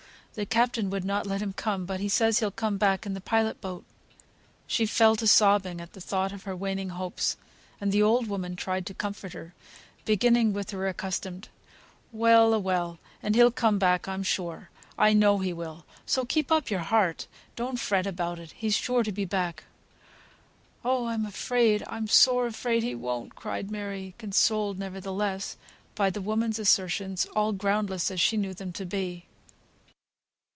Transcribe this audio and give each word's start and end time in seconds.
The 0.33 0.45
captain 0.45 0.89
would 0.91 1.03
not 1.03 1.27
let 1.27 1.41
him 1.41 1.51
come, 1.51 1.85
but 1.85 1.99
he 1.99 2.07
says 2.07 2.39
he'll 2.39 2.51
come 2.51 2.77
back 2.77 3.05
in 3.05 3.13
the 3.13 3.19
pilot 3.19 3.59
boat." 3.59 3.83
She 4.65 4.85
fell 4.85 5.17
to 5.17 5.27
sobbing 5.27 5.81
at 5.81 5.91
the 5.91 5.99
thought 5.99 6.31
of 6.31 6.43
her 6.43 6.55
waning 6.55 6.91
hopes, 6.91 7.35
and 7.81 7.91
the 7.91 8.01
old 8.01 8.27
woman 8.27 8.55
tried 8.55 8.85
to 8.85 8.93
comfort 8.93 9.33
her, 9.33 9.53
beginning 10.05 10.53
with 10.53 10.69
her 10.69 10.87
accustomed, 10.87 11.49
"Well 12.13 12.53
a 12.53 12.59
well! 12.59 12.97
and 13.21 13.35
he'll 13.35 13.51
come 13.51 13.77
back, 13.77 14.07
I'm 14.07 14.23
sure. 14.23 14.69
I 14.97 15.11
know 15.11 15.39
he 15.39 15.51
will; 15.51 15.85
so 16.05 16.23
keep 16.23 16.49
up 16.49 16.69
your 16.69 16.79
heart. 16.79 17.27
Don't 17.57 17.77
fret 17.77 18.07
about 18.07 18.39
it. 18.39 18.53
He's 18.53 18.73
sure 18.75 19.03
to 19.03 19.11
be 19.11 19.25
back." 19.25 19.65
"Oh! 20.85 21.07
I'm 21.07 21.25
afraid! 21.25 21.83
I'm 21.87 22.07
sore 22.07 22.47
afraid 22.47 22.83
he 22.83 22.95
won't," 22.95 23.35
cried 23.35 23.69
Mary, 23.69 24.15
consoled, 24.17 24.79
nevertheless, 24.79 25.57
by 25.93 26.09
the 26.09 26.21
woman's 26.21 26.57
assertions, 26.57 27.25
all 27.35 27.51
groundless 27.51 28.09
as 28.09 28.21
she 28.21 28.37
knew 28.37 28.53
them 28.53 28.71
to 28.71 28.85
be. 28.85 29.25